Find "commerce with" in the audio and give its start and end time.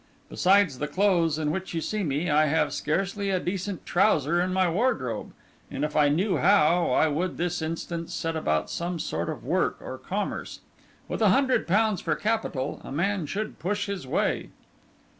9.99-11.21